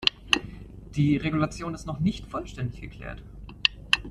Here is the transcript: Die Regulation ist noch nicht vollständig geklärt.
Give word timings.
Die 0.95 1.15
Regulation 1.17 1.75
ist 1.75 1.85
noch 1.85 1.99
nicht 1.99 2.25
vollständig 2.25 2.81
geklärt. 2.81 3.21